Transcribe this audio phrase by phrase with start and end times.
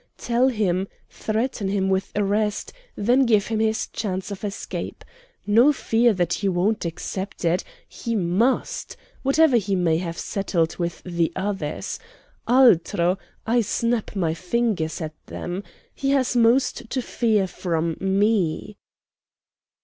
[0.17, 5.05] Tell him, threaten him with arrest, then give him his chance of escape.
[5.45, 11.03] No fear that he won't accept it; he must, whatever he may have settled with
[11.05, 11.99] the others.
[12.47, 13.19] Altro!
[13.45, 15.61] I snap my fingers at them.
[15.93, 18.77] He has most to fear from me."